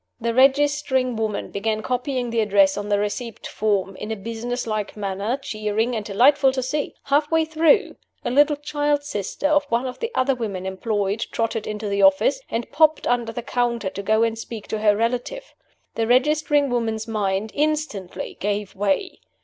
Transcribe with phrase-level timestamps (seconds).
[0.19, 4.97] The registering woman began copying the address on the receipt form, in a business like
[4.97, 6.95] manner cheering and delightful to see.
[7.03, 11.67] Half way through, a little child sister of one of the other women employed trotted
[11.67, 15.53] into the office, and popped under the counter to go and speak to her relative.
[15.93, 19.19] The registering woman's mind instantly gave way.